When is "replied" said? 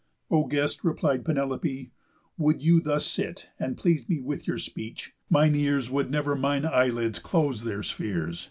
0.83-1.23